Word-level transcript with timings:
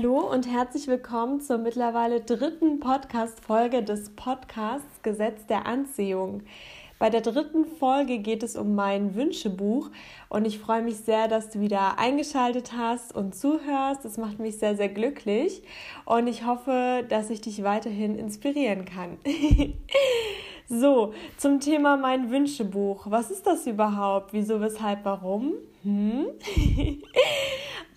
Hallo 0.00 0.20
und 0.32 0.50
herzlich 0.50 0.86
willkommen 0.86 1.42
zur 1.42 1.58
mittlerweile 1.58 2.22
dritten 2.22 2.80
Podcast-Folge 2.80 3.82
des 3.82 4.08
Podcasts 4.16 5.02
Gesetz 5.02 5.44
der 5.44 5.66
Anziehung. 5.66 6.42
Bei 6.98 7.10
der 7.10 7.20
dritten 7.20 7.66
Folge 7.66 8.18
geht 8.18 8.42
es 8.42 8.56
um 8.56 8.74
mein 8.74 9.14
Wünschebuch 9.14 9.90
und 10.30 10.46
ich 10.46 10.58
freue 10.58 10.80
mich 10.80 10.96
sehr, 10.96 11.28
dass 11.28 11.50
du 11.50 11.60
wieder 11.60 11.98
eingeschaltet 11.98 12.72
hast 12.74 13.14
und 13.14 13.34
zuhörst. 13.34 14.02
Das 14.02 14.16
macht 14.16 14.38
mich 14.38 14.56
sehr, 14.56 14.74
sehr 14.74 14.88
glücklich 14.88 15.62
und 16.06 16.28
ich 16.28 16.46
hoffe, 16.46 17.04
dass 17.06 17.28
ich 17.28 17.42
dich 17.42 17.62
weiterhin 17.62 18.18
inspirieren 18.18 18.86
kann. 18.86 19.18
so, 20.66 21.12
zum 21.36 21.60
Thema 21.60 21.98
mein 21.98 22.30
Wünschebuch. 22.30 23.10
Was 23.10 23.30
ist 23.30 23.46
das 23.46 23.66
überhaupt? 23.66 24.32
Wieso, 24.32 24.62
weshalb, 24.62 25.04
warum? 25.04 25.52
Hm? 25.82 26.28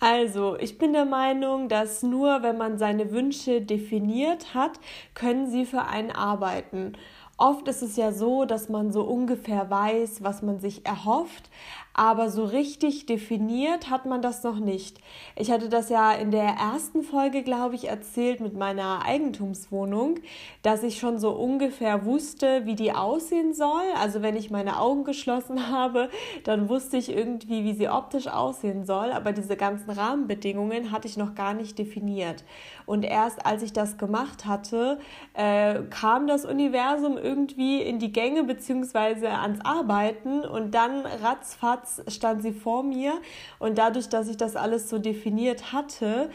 Also, 0.06 0.58
ich 0.58 0.76
bin 0.76 0.92
der 0.92 1.06
Meinung, 1.06 1.70
dass 1.70 2.02
nur 2.02 2.42
wenn 2.42 2.58
man 2.58 2.76
seine 2.76 3.10
Wünsche 3.10 3.62
definiert 3.62 4.52
hat, 4.52 4.72
können 5.14 5.50
sie 5.50 5.64
für 5.64 5.86
einen 5.86 6.10
arbeiten. 6.10 6.92
Oft 7.38 7.66
ist 7.68 7.80
es 7.80 7.96
ja 7.96 8.12
so, 8.12 8.44
dass 8.44 8.68
man 8.68 8.92
so 8.92 9.02
ungefähr 9.04 9.70
weiß, 9.70 10.22
was 10.22 10.42
man 10.42 10.60
sich 10.60 10.84
erhofft, 10.84 11.48
aber 11.94 12.28
so 12.28 12.44
richtig 12.44 13.06
definiert 13.06 13.88
hat 13.88 14.04
man 14.04 14.20
das 14.20 14.42
noch 14.42 14.58
nicht. 14.58 14.98
Ich 15.36 15.52
hatte 15.52 15.68
das 15.68 15.88
ja 15.88 16.12
in 16.12 16.32
der 16.32 16.48
ersten 16.48 17.04
Folge, 17.04 17.44
glaube 17.44 17.76
ich, 17.76 17.88
erzählt 17.88 18.40
mit 18.40 18.54
meiner 18.54 19.04
Eigentumswohnung, 19.04 20.16
dass 20.62 20.82
ich 20.82 20.98
schon 20.98 21.18
so 21.18 21.30
ungefähr 21.30 22.04
wusste, 22.04 22.66
wie 22.66 22.74
die 22.74 22.92
aussehen 22.92 23.54
soll. 23.54 23.84
Also 24.00 24.22
wenn 24.22 24.34
ich 24.34 24.50
meine 24.50 24.80
Augen 24.80 25.04
geschlossen 25.04 25.68
habe, 25.70 26.10
dann 26.42 26.68
wusste 26.68 26.96
ich 26.96 27.10
irgendwie, 27.10 27.62
wie 27.62 27.74
sie 27.74 27.88
optisch 27.88 28.26
aussehen 28.26 28.84
soll, 28.84 29.12
aber 29.12 29.30
diese 29.30 29.56
ganzen 29.56 29.90
Rahmenbedingungen 29.90 30.90
hatte 30.90 31.06
ich 31.06 31.16
noch 31.16 31.36
gar 31.36 31.54
nicht 31.54 31.78
definiert. 31.78 32.42
Und 32.86 33.04
erst 33.04 33.46
als 33.46 33.62
ich 33.62 33.72
das 33.72 33.98
gemacht 33.98 34.46
hatte, 34.46 34.98
äh, 35.34 35.82
kam 35.90 36.26
das 36.26 36.44
Universum 36.44 37.16
irgendwie 37.18 37.80
in 37.80 38.00
die 38.00 38.10
Gänge 38.10 38.42
bzw. 38.42 39.28
ans 39.28 39.60
Arbeiten 39.64 40.40
und 40.40 40.74
dann 40.74 41.06
ratzfatz 41.06 41.83
Platz 41.84 42.02
stand 42.08 42.42
sie 42.42 42.52
vor 42.52 42.82
mir 42.82 43.20
und 43.58 43.78
dadurch, 43.78 44.08
dass 44.08 44.28
ich 44.28 44.36
das 44.36 44.56
alles 44.56 44.88
so 44.88 44.98
definiert 44.98 45.72
hatte, 45.72 46.30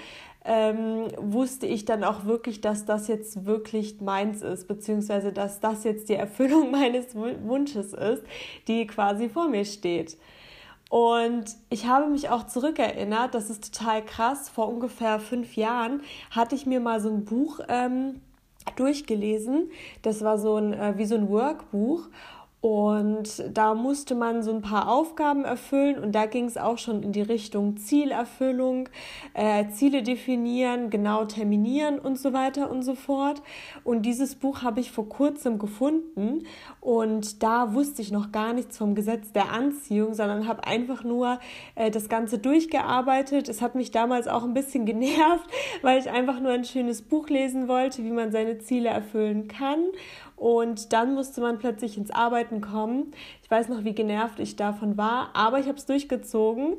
ähm, 0.46 1.08
wusste 1.18 1.66
ich 1.66 1.86
dann 1.86 2.04
auch 2.04 2.26
wirklich, 2.26 2.62
dass 2.62 2.86
das 2.86 3.08
jetzt 3.08 3.46
wirklich 3.46 4.00
meins 4.00 4.42
ist, 4.42 4.68
beziehungsweise 4.68 5.34
dass 5.34 5.60
das 5.60 5.84
jetzt 5.84 6.10
die 6.10 6.14
Erfüllung 6.14 6.72
meines 6.72 7.16
Wunsches 7.16 7.94
ist, 7.94 8.24
die 8.68 8.86
quasi 8.88 9.30
vor 9.30 9.50
mir 9.50 9.66
steht. 9.66 10.18
Und 10.90 11.46
ich 11.70 11.86
habe 11.86 12.08
mich 12.08 12.30
auch 12.30 12.48
zurückerinnert, 12.48 13.36
das 13.36 13.50
ist 13.50 13.76
total 13.76 14.04
krass, 14.04 14.50
vor 14.50 14.70
ungefähr 14.70 15.20
fünf 15.20 15.56
Jahren 15.56 16.02
hatte 16.32 16.56
ich 16.56 16.66
mir 16.66 16.80
mal 16.80 17.00
so 17.00 17.10
ein 17.10 17.26
Buch 17.26 17.60
ähm, 17.68 18.22
durchgelesen. 18.76 19.70
Das 20.02 20.24
war 20.24 20.40
so 20.40 20.56
ein, 20.56 20.74
äh, 20.74 20.98
wie 20.98 21.06
so 21.06 21.16
ein 21.16 21.30
Workbuch. 21.30 22.08
Und 22.62 23.42
da 23.54 23.74
musste 23.74 24.16
man 24.16 24.44
so 24.44 24.52
ein 24.52 24.62
paar 24.62 24.90
Aufgaben 24.90 25.46
erfüllen 25.46 25.98
und 25.98 26.14
da 26.14 26.26
ging 26.26 26.44
es 26.44 26.58
auch 26.58 26.78
schon 26.78 27.04
in 27.04 27.14
die 27.14 27.22
Richtung 27.22 27.78
Zielerfüllung, 27.78 28.90
äh, 29.34 29.70
Ziele 29.70 30.04
definieren, 30.04 30.90
genau 30.90 31.24
terminieren 31.24 32.00
und 32.00 32.20
so 32.20 32.34
weiter 32.34 32.70
und 32.70 32.82
so 32.82 32.96
fort. 32.96 33.42
Und 33.86 34.02
dieses 34.02 34.36
Buch 34.36 34.62
habe 34.62 34.82
ich 34.82 34.92
vor 34.92 35.08
kurzem 35.08 35.58
gefunden 35.58 36.44
und 36.82 37.44
da 37.44 37.74
wusste 37.74 38.02
ich 38.02 38.12
noch 38.12 38.34
gar 38.34 38.52
nichts 38.52 38.78
vom 38.78 38.94
Gesetz 38.94 39.32
der 39.32 39.54
Anziehung, 39.54 40.14
sondern 40.14 40.46
habe 40.46 40.66
einfach 40.66 41.06
nur 41.06 41.40
äh, 41.76 41.90
das 41.90 42.10
Ganze 42.10 42.40
durchgearbeitet. 42.40 43.48
Es 43.48 43.62
hat 43.62 43.76
mich 43.76 43.92
damals 43.92 44.28
auch 44.28 44.44
ein 44.44 44.54
bisschen 44.54 44.86
genervt, 44.90 45.50
weil 45.82 45.98
ich 45.98 46.10
einfach 46.10 46.42
nur 46.42 46.52
ein 46.52 46.66
schönes 46.66 47.04
Buch 47.04 47.30
lesen 47.30 47.70
wollte, 47.70 48.04
wie 48.04 48.12
man 48.12 48.34
seine 48.34 48.58
Ziele 48.58 48.90
erfüllen 48.90 49.48
kann. 49.48 49.80
Und 50.40 50.94
dann 50.94 51.16
musste 51.16 51.42
man 51.42 51.60
plötzlich 51.60 51.98
ins 51.98 52.12
Arbeiten 52.12 52.62
kommen. 52.62 53.12
Ich 53.44 53.52
weiß 53.52 53.68
noch, 53.68 53.84
wie 53.84 53.94
genervt 53.94 54.40
ich 54.40 54.56
davon 54.56 54.98
war, 54.98 55.32
aber 55.34 55.60
ich 55.60 55.68
habe 55.68 55.78
es 55.78 55.86
durchgezogen. 55.86 56.78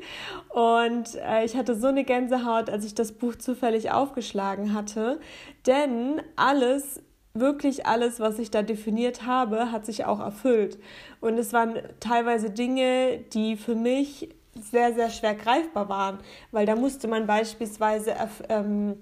Und 0.48 1.14
äh, 1.16 1.44
ich 1.44 1.56
hatte 1.56 1.74
so 1.74 1.88
eine 1.88 2.04
Gänsehaut, 2.04 2.70
als 2.70 2.86
ich 2.86 2.94
das 2.94 3.12
Buch 3.12 3.36
zufällig 3.36 3.90
aufgeschlagen 3.90 4.72
hatte. 4.72 5.20
Denn 5.66 6.22
alles 6.36 7.02
wirklich 7.34 7.86
alles, 7.86 8.18
was 8.18 8.38
ich 8.38 8.50
da 8.50 8.62
definiert 8.62 9.26
habe, 9.26 9.70
hat 9.70 9.84
sich 9.84 10.06
auch 10.06 10.20
erfüllt. 10.20 10.78
Und 11.20 11.36
es 11.38 11.52
waren 11.52 11.74
teilweise 12.00 12.50
Dinge, 12.50 13.18
die 13.34 13.56
für 13.56 13.74
mich 13.74 14.30
sehr, 14.58 14.94
sehr 14.94 15.10
schwer 15.10 15.34
greifbar 15.34 15.88
waren, 15.90 16.18
weil 16.50 16.64
da 16.64 16.76
musste 16.76 17.08
man 17.08 17.26
beispielsweise 17.26 18.14
ähm, 18.48 18.96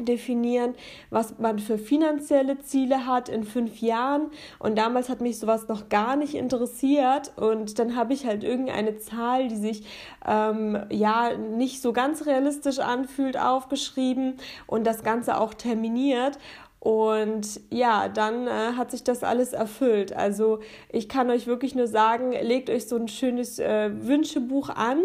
definieren, 0.00 0.74
was 1.10 1.38
man 1.38 1.58
für 1.58 1.76
finanzielle 1.76 2.58
Ziele 2.60 3.06
hat 3.06 3.28
in 3.28 3.44
fünf 3.44 3.80
Jahren. 3.80 4.30
Und 4.58 4.78
damals 4.78 5.08
hat 5.08 5.20
mich 5.20 5.38
sowas 5.38 5.68
noch 5.68 5.88
gar 5.88 6.16
nicht 6.16 6.34
interessiert. 6.34 7.32
Und 7.36 7.78
dann 7.78 7.94
habe 7.94 8.14
ich 8.14 8.26
halt 8.26 8.42
irgendeine 8.42 8.96
Zahl, 8.96 9.48
die 9.48 9.56
sich 9.56 9.84
ähm, 10.26 10.82
ja 10.90 11.36
nicht 11.36 11.82
so 11.82 11.92
ganz 11.92 12.26
realistisch 12.26 12.78
anfühlt, 12.78 13.38
aufgeschrieben 13.38 14.38
und 14.66 14.86
das 14.86 15.02
Ganze 15.02 15.38
auch 15.38 15.54
terminiert. 15.54 16.38
Und 16.82 17.60
ja, 17.70 18.08
dann 18.08 18.48
äh, 18.48 18.72
hat 18.76 18.90
sich 18.90 19.04
das 19.04 19.22
alles 19.22 19.52
erfüllt. 19.52 20.16
Also 20.16 20.58
ich 20.88 21.08
kann 21.08 21.30
euch 21.30 21.46
wirklich 21.46 21.76
nur 21.76 21.86
sagen, 21.86 22.32
legt 22.32 22.68
euch 22.70 22.88
so 22.88 22.96
ein 22.96 23.06
schönes 23.06 23.60
äh, 23.60 23.88
Wünschebuch 24.04 24.68
an. 24.68 24.98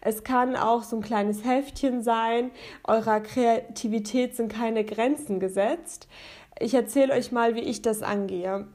Es 0.00 0.24
kann 0.24 0.56
auch 0.56 0.84
so 0.84 0.96
ein 0.96 1.02
kleines 1.02 1.44
Heftchen 1.44 2.02
sein. 2.02 2.50
Eurer 2.82 3.20
Kreativität 3.20 4.36
sind 4.36 4.50
keine 4.50 4.84
Grenzen 4.84 5.38
gesetzt. 5.38 6.08
Ich 6.60 6.72
erzähle 6.72 7.12
euch 7.12 7.30
mal, 7.30 7.54
wie 7.54 7.60
ich 7.60 7.82
das 7.82 8.02
angehe. 8.02 8.66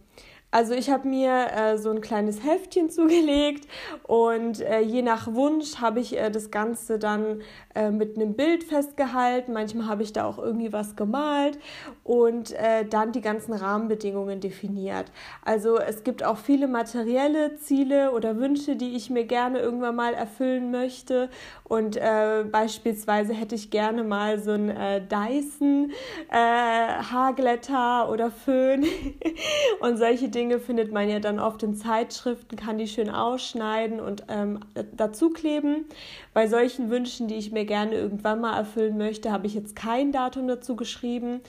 Also 0.53 0.75
ich 0.75 0.91
habe 0.91 1.07
mir 1.07 1.47
äh, 1.51 1.77
so 1.79 1.89
ein 1.89 1.99
kleines 1.99 2.43
Heftchen 2.43 2.91
zugelegt 2.91 3.67
und 4.03 4.61
äh, 4.61 4.81
je 4.81 5.01
nach 5.01 5.33
Wunsch 5.33 5.81
habe 5.81 5.99
ich 5.99 6.15
äh, 6.15 6.29
das 6.29 6.51
Ganze 6.51 6.99
dann 6.99 7.41
äh, 7.73 7.89
mit 7.89 8.17
einem 8.17 8.35
Bild 8.35 8.63
festgehalten. 8.63 9.53
Manchmal 9.53 9.87
habe 9.87 10.03
ich 10.03 10.13
da 10.13 10.25
auch 10.25 10.37
irgendwie 10.37 10.71
was 10.71 10.95
gemalt 10.95 11.57
und 12.03 12.51
äh, 12.51 12.85
dann 12.85 13.13
die 13.13 13.21
ganzen 13.21 13.53
Rahmenbedingungen 13.53 14.41
definiert. 14.41 15.11
Also 15.43 15.79
es 15.79 16.03
gibt 16.03 16.23
auch 16.23 16.37
viele 16.37 16.67
materielle 16.67 17.55
Ziele 17.55 18.11
oder 18.11 18.37
Wünsche, 18.37 18.75
die 18.75 18.95
ich 18.95 19.09
mir 19.09 19.25
gerne 19.25 19.57
irgendwann 19.57 19.95
mal 19.95 20.13
erfüllen 20.13 20.69
möchte. 20.69 21.31
Und 21.63 21.97
äh, 21.97 22.43
beispielsweise 22.43 23.33
hätte 23.33 23.55
ich 23.55 23.71
gerne 23.71 24.03
mal 24.03 24.37
so 24.37 24.51
ein 24.51 25.07
Dyson 25.09 25.91
Haarglätter 26.29 28.11
oder 28.11 28.29
Föhn 28.29 28.85
und 29.79 29.97
solche 29.97 30.29
Dinge 30.29 30.42
Dinge 30.43 30.59
findet 30.59 30.91
man 30.91 31.07
ja 31.07 31.21
dann 31.21 31.39
oft 31.39 31.63
in 31.63 31.73
Zeitschriften, 31.73 32.57
kann 32.57 32.77
die 32.77 32.89
schön 32.89 33.09
ausschneiden 33.09 34.01
und 34.01 34.25
ähm, 34.27 34.59
dazu 34.91 35.29
kleben. 35.29 35.85
Bei 36.33 36.47
solchen 36.47 36.89
Wünschen, 36.89 37.29
die 37.29 37.35
ich 37.35 37.53
mir 37.53 37.63
gerne 37.63 37.95
irgendwann 37.95 38.41
mal 38.41 38.57
erfüllen 38.57 38.97
möchte, 38.97 39.31
habe 39.31 39.47
ich 39.47 39.53
jetzt 39.53 39.73
kein 39.73 40.11
Datum 40.11 40.49
dazu 40.49 40.75
geschrieben. 40.75 41.39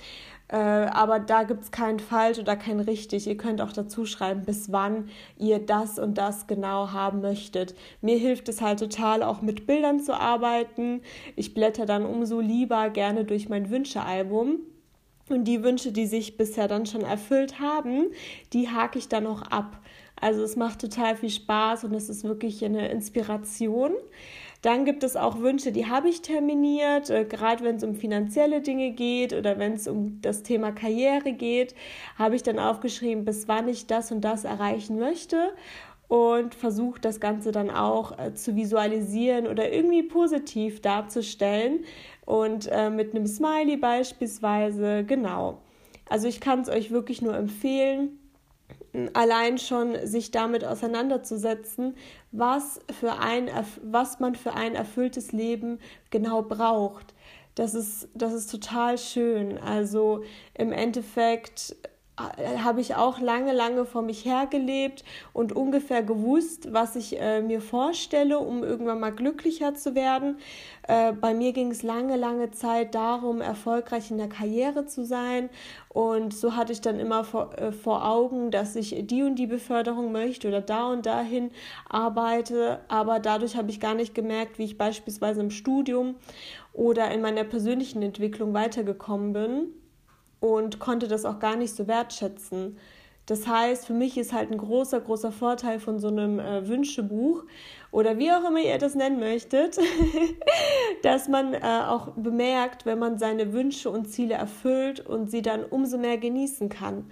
Äh, 0.46 0.58
aber 0.58 1.18
da 1.18 1.42
gibt 1.42 1.64
es 1.64 1.72
kein 1.72 1.98
falsch 1.98 2.38
oder 2.38 2.54
kein 2.54 2.78
richtig. 2.78 3.26
Ihr 3.26 3.36
könnt 3.36 3.60
auch 3.60 3.72
dazu 3.72 4.06
schreiben, 4.06 4.44
bis 4.44 4.70
wann 4.70 5.08
ihr 5.38 5.58
das 5.58 5.98
und 5.98 6.16
das 6.16 6.46
genau 6.46 6.92
haben 6.92 7.20
möchtet. 7.20 7.74
Mir 8.00 8.16
hilft 8.16 8.48
es 8.48 8.60
halt 8.60 8.78
total, 8.78 9.24
auch 9.24 9.42
mit 9.42 9.66
Bildern 9.66 9.98
zu 9.98 10.14
arbeiten. 10.14 11.00
Ich 11.34 11.52
blätter 11.52 11.84
dann 11.84 12.06
umso 12.06 12.38
lieber 12.38 12.90
gerne 12.90 13.24
durch 13.24 13.48
mein 13.48 13.70
Wünschealbum 13.70 14.60
und 15.28 15.44
die 15.44 15.62
Wünsche, 15.62 15.92
die 15.92 16.06
sich 16.06 16.36
bisher 16.36 16.68
dann 16.68 16.86
schon 16.86 17.02
erfüllt 17.02 17.60
haben, 17.60 18.10
die 18.52 18.68
hake 18.68 18.98
ich 18.98 19.08
dann 19.08 19.24
noch 19.24 19.42
ab. 19.42 19.80
Also 20.20 20.42
es 20.42 20.56
macht 20.56 20.80
total 20.80 21.16
viel 21.16 21.30
Spaß 21.30 21.84
und 21.84 21.94
es 21.94 22.08
ist 22.08 22.24
wirklich 22.24 22.64
eine 22.64 22.88
Inspiration. 22.88 23.92
Dann 24.62 24.86
gibt 24.86 25.04
es 25.04 25.16
auch 25.16 25.40
Wünsche, 25.40 25.72
die 25.72 25.86
habe 25.86 26.08
ich 26.08 26.22
terminiert, 26.22 27.10
äh, 27.10 27.26
gerade 27.26 27.62
wenn 27.64 27.76
es 27.76 27.84
um 27.84 27.94
finanzielle 27.94 28.62
Dinge 28.62 28.92
geht 28.92 29.34
oder 29.34 29.58
wenn 29.58 29.74
es 29.74 29.86
um 29.86 30.22
das 30.22 30.42
Thema 30.42 30.72
Karriere 30.72 31.32
geht, 31.32 31.74
habe 32.16 32.36
ich 32.36 32.42
dann 32.42 32.58
aufgeschrieben, 32.58 33.26
bis 33.26 33.46
wann 33.46 33.68
ich 33.68 33.86
das 33.86 34.10
und 34.10 34.22
das 34.22 34.44
erreichen 34.44 34.98
möchte 34.98 35.52
und 36.08 36.54
versuche 36.54 37.00
das 37.00 37.20
Ganze 37.20 37.50
dann 37.50 37.70
auch 37.70 38.18
äh, 38.18 38.34
zu 38.34 38.56
visualisieren 38.56 39.46
oder 39.46 39.72
irgendwie 39.72 40.02
positiv 40.02 40.80
darzustellen, 40.80 41.84
und 42.26 42.68
äh, 42.70 42.90
mit 42.90 43.14
einem 43.14 43.26
Smiley 43.26 43.76
beispielsweise, 43.76 45.04
genau. 45.04 45.62
Also 46.08 46.28
ich 46.28 46.40
kann 46.40 46.60
es 46.60 46.68
euch 46.68 46.90
wirklich 46.90 47.22
nur 47.22 47.34
empfehlen, 47.34 48.18
allein 49.12 49.58
schon 49.58 50.06
sich 50.06 50.30
damit 50.30 50.64
auseinanderzusetzen, 50.64 51.96
was, 52.32 52.80
für 53.00 53.18
ein, 53.18 53.50
was 53.82 54.20
man 54.20 54.34
für 54.34 54.54
ein 54.54 54.74
erfülltes 54.74 55.32
Leben 55.32 55.78
genau 56.10 56.42
braucht. 56.42 57.14
Das 57.54 57.74
ist, 57.74 58.08
das 58.14 58.32
ist 58.32 58.50
total 58.50 58.98
schön. 58.98 59.58
Also 59.58 60.24
im 60.54 60.72
Endeffekt 60.72 61.76
habe 62.16 62.80
ich 62.80 62.94
auch 62.94 63.18
lange, 63.18 63.52
lange 63.52 63.84
vor 63.84 64.02
mich 64.02 64.24
hergelebt 64.24 65.04
und 65.32 65.54
ungefähr 65.54 66.02
gewusst, 66.04 66.72
was 66.72 66.94
ich 66.94 67.20
äh, 67.20 67.42
mir 67.42 67.60
vorstelle, 67.60 68.38
um 68.38 68.62
irgendwann 68.62 69.00
mal 69.00 69.10
glücklicher 69.10 69.74
zu 69.74 69.96
werden. 69.96 70.38
Äh, 70.86 71.12
bei 71.12 71.34
mir 71.34 71.52
ging 71.52 71.72
es 71.72 71.82
lange, 71.82 72.16
lange 72.16 72.52
Zeit 72.52 72.94
darum, 72.94 73.40
erfolgreich 73.40 74.12
in 74.12 74.18
der 74.18 74.28
Karriere 74.28 74.86
zu 74.86 75.04
sein. 75.04 75.50
Und 75.88 76.32
so 76.32 76.54
hatte 76.54 76.72
ich 76.72 76.80
dann 76.80 77.00
immer 77.00 77.24
vor, 77.24 77.58
äh, 77.58 77.72
vor 77.72 78.08
Augen, 78.08 78.52
dass 78.52 78.76
ich 78.76 78.94
die 79.06 79.24
und 79.24 79.34
die 79.34 79.48
Beförderung 79.48 80.12
möchte 80.12 80.46
oder 80.46 80.60
da 80.60 80.92
und 80.92 81.06
dahin 81.06 81.50
arbeite. 81.88 82.80
Aber 82.86 83.18
dadurch 83.18 83.56
habe 83.56 83.70
ich 83.70 83.80
gar 83.80 83.94
nicht 83.94 84.14
gemerkt, 84.14 84.58
wie 84.58 84.64
ich 84.64 84.78
beispielsweise 84.78 85.40
im 85.40 85.50
Studium 85.50 86.14
oder 86.72 87.10
in 87.10 87.22
meiner 87.22 87.44
persönlichen 87.44 88.02
Entwicklung 88.02 88.54
weitergekommen 88.54 89.32
bin 89.32 89.83
und 90.44 90.78
konnte 90.78 91.08
das 91.08 91.24
auch 91.24 91.38
gar 91.38 91.56
nicht 91.56 91.74
so 91.74 91.86
wertschätzen. 91.88 92.76
Das 93.24 93.46
heißt, 93.46 93.86
für 93.86 93.94
mich 93.94 94.18
ist 94.18 94.34
halt 94.34 94.50
ein 94.50 94.58
großer, 94.58 95.00
großer 95.00 95.32
Vorteil 95.32 95.80
von 95.80 95.98
so 95.98 96.08
einem 96.08 96.38
äh, 96.38 96.68
Wünschebuch 96.68 97.44
oder 97.90 98.18
wie 98.18 98.30
auch 98.30 98.46
immer 98.46 98.60
ihr 98.60 98.76
das 98.76 98.94
nennen 98.94 99.18
möchtet, 99.18 99.78
dass 101.02 101.28
man 101.28 101.54
äh, 101.54 101.60
auch 101.62 102.08
bemerkt, 102.16 102.84
wenn 102.84 102.98
man 102.98 103.18
seine 103.18 103.54
Wünsche 103.54 103.88
und 103.88 104.04
Ziele 104.10 104.34
erfüllt 104.34 105.00
und 105.00 105.30
sie 105.30 105.40
dann 105.40 105.64
umso 105.64 105.96
mehr 105.96 106.18
genießen 106.18 106.68
kann. 106.68 107.10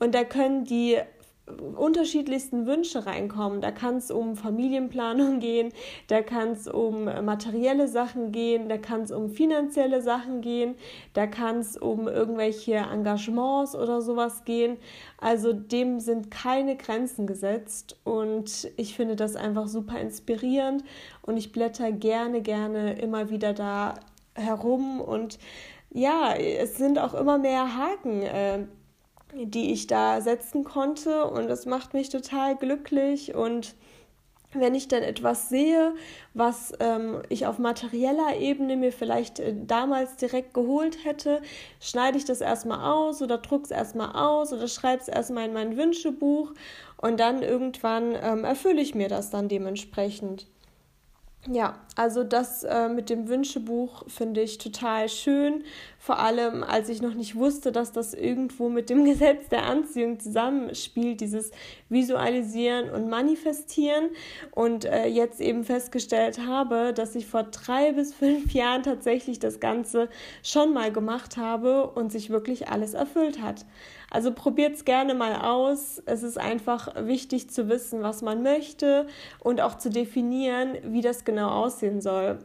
Und 0.00 0.16
da 0.16 0.24
können 0.24 0.64
die 0.64 0.98
unterschiedlichsten 1.76 2.66
Wünsche 2.66 3.06
reinkommen. 3.06 3.60
Da 3.60 3.70
kann 3.70 3.96
es 3.96 4.10
um 4.10 4.36
Familienplanung 4.36 5.40
gehen, 5.40 5.72
da 6.08 6.22
kann 6.22 6.52
es 6.52 6.68
um 6.68 7.04
materielle 7.04 7.88
Sachen 7.88 8.32
gehen, 8.32 8.68
da 8.68 8.78
kann 8.78 9.02
es 9.02 9.10
um 9.10 9.30
finanzielle 9.30 10.02
Sachen 10.02 10.40
gehen, 10.40 10.74
da 11.14 11.26
kann 11.26 11.58
es 11.58 11.76
um 11.76 12.08
irgendwelche 12.08 12.74
Engagements 12.74 13.74
oder 13.74 14.02
sowas 14.02 14.44
gehen. 14.44 14.76
Also 15.18 15.52
dem 15.52 16.00
sind 16.00 16.30
keine 16.30 16.76
Grenzen 16.76 17.26
gesetzt 17.26 17.96
und 18.04 18.70
ich 18.76 18.94
finde 18.96 19.16
das 19.16 19.36
einfach 19.36 19.68
super 19.68 19.98
inspirierend 20.00 20.84
und 21.22 21.36
ich 21.36 21.52
blätter 21.52 21.92
gerne, 21.92 22.42
gerne 22.42 22.98
immer 23.00 23.30
wieder 23.30 23.52
da 23.52 23.94
herum 24.34 25.00
und 25.00 25.38
ja, 25.94 26.34
es 26.34 26.76
sind 26.78 26.98
auch 26.98 27.14
immer 27.14 27.38
mehr 27.38 27.76
Haken. 27.76 28.22
Äh, 28.22 28.66
die 29.34 29.72
ich 29.72 29.86
da 29.86 30.20
setzen 30.20 30.64
konnte. 30.64 31.26
Und 31.26 31.48
das 31.48 31.66
macht 31.66 31.94
mich 31.94 32.08
total 32.08 32.56
glücklich. 32.56 33.34
Und 33.34 33.74
wenn 34.54 34.74
ich 34.74 34.88
dann 34.88 35.02
etwas 35.02 35.48
sehe, 35.48 35.94
was 36.34 36.72
ähm, 36.80 37.22
ich 37.28 37.46
auf 37.46 37.58
materieller 37.58 38.36
Ebene 38.38 38.76
mir 38.76 38.92
vielleicht 38.92 39.40
äh, 39.40 39.54
damals 39.56 40.16
direkt 40.16 40.54
geholt 40.54 41.04
hätte, 41.04 41.40
schneide 41.80 42.18
ich 42.18 42.24
das 42.24 42.40
erstmal 42.40 42.92
aus 42.92 43.22
oder 43.22 43.38
drucke 43.38 43.64
es 43.64 43.70
erstmal 43.70 44.12
aus 44.12 44.52
oder 44.52 44.68
schreibe 44.68 45.00
es 45.00 45.08
erstmal 45.08 45.46
in 45.46 45.54
mein 45.54 45.76
Wünschebuch. 45.76 46.52
Und 46.98 47.18
dann 47.18 47.42
irgendwann 47.42 48.14
ähm, 48.20 48.44
erfülle 48.44 48.80
ich 48.80 48.94
mir 48.94 49.08
das 49.08 49.30
dann 49.30 49.48
dementsprechend. 49.48 50.46
Ja, 51.50 51.74
also 51.96 52.22
das 52.22 52.62
äh, 52.62 52.88
mit 52.88 53.10
dem 53.10 53.26
Wünschebuch 53.26 54.04
finde 54.08 54.42
ich 54.42 54.58
total 54.58 55.08
schön. 55.08 55.64
Vor 55.98 56.20
allem, 56.20 56.62
als 56.62 56.88
ich 56.88 57.02
noch 57.02 57.14
nicht 57.14 57.34
wusste, 57.34 57.72
dass 57.72 57.90
das 57.90 58.14
irgendwo 58.14 58.68
mit 58.68 58.90
dem 58.90 59.04
Gesetz 59.06 59.48
der 59.48 59.64
Anziehung 59.64 60.20
zusammenspielt, 60.20 61.20
dieses 61.20 61.50
Visualisieren 61.92 62.90
und 62.90 63.08
Manifestieren. 63.08 64.10
Und 64.50 64.84
äh, 64.84 65.06
jetzt 65.06 65.40
eben 65.40 65.64
festgestellt 65.64 66.40
habe, 66.46 66.92
dass 66.92 67.14
ich 67.14 67.26
vor 67.26 67.44
drei 67.44 67.92
bis 67.92 68.14
fünf 68.14 68.52
Jahren 68.52 68.82
tatsächlich 68.82 69.38
das 69.38 69.60
Ganze 69.60 70.08
schon 70.42 70.72
mal 70.72 70.92
gemacht 70.92 71.36
habe 71.36 71.88
und 71.90 72.10
sich 72.10 72.30
wirklich 72.30 72.68
alles 72.68 72.94
erfüllt 72.94 73.40
hat. 73.40 73.64
Also 74.10 74.32
probiert 74.32 74.74
es 74.74 74.84
gerne 74.84 75.14
mal 75.14 75.36
aus. 75.36 76.02
Es 76.04 76.22
ist 76.22 76.38
einfach 76.38 77.06
wichtig 77.06 77.50
zu 77.50 77.68
wissen, 77.68 78.02
was 78.02 78.20
man 78.20 78.42
möchte 78.42 79.06
und 79.38 79.60
auch 79.60 79.78
zu 79.78 79.88
definieren, 79.88 80.76
wie 80.84 81.00
das 81.00 81.24
genau 81.24 81.48
aussehen 81.48 82.00
soll. 82.00 82.38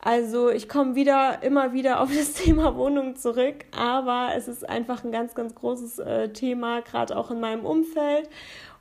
Also 0.00 0.48
ich 0.48 0.68
komme 0.68 0.94
wieder 0.94 1.42
immer 1.42 1.72
wieder 1.72 2.00
auf 2.00 2.10
das 2.14 2.32
Thema 2.44 2.76
Wohnung 2.76 3.16
zurück, 3.16 3.64
aber 3.76 4.30
es 4.36 4.46
ist 4.46 4.68
einfach 4.68 5.02
ein 5.04 5.10
ganz, 5.10 5.34
ganz 5.34 5.54
großes 5.56 5.98
äh, 5.98 6.32
Thema, 6.32 6.82
gerade 6.82 7.16
auch 7.16 7.32
in 7.32 7.40
meinem 7.40 7.66
Umfeld. 7.66 8.28